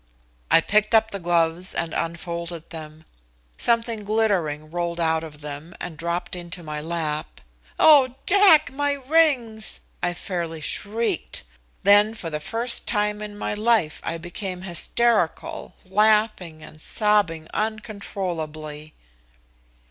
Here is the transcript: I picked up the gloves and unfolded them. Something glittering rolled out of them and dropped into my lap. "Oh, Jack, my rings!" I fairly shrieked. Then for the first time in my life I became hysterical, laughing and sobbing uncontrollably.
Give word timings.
I 0.49 0.61
picked 0.61 0.95
up 0.95 1.11
the 1.11 1.19
gloves 1.19 1.75
and 1.75 1.93
unfolded 1.93 2.71
them. 2.71 3.05
Something 3.59 4.03
glittering 4.03 4.71
rolled 4.71 4.99
out 4.99 5.23
of 5.23 5.41
them 5.41 5.75
and 5.79 5.95
dropped 5.95 6.35
into 6.35 6.63
my 6.63 6.81
lap. 6.81 7.39
"Oh, 7.77 8.15
Jack, 8.25 8.71
my 8.73 8.93
rings!" 8.93 9.81
I 10.01 10.15
fairly 10.15 10.59
shrieked. 10.59 11.43
Then 11.83 12.15
for 12.15 12.31
the 12.31 12.39
first 12.39 12.87
time 12.87 13.21
in 13.21 13.37
my 13.37 13.53
life 13.53 14.01
I 14.03 14.17
became 14.17 14.63
hysterical, 14.63 15.75
laughing 15.87 16.63
and 16.63 16.81
sobbing 16.81 17.47
uncontrollably. 17.53 18.95